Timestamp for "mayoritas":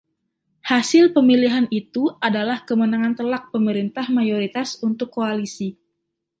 4.17-4.69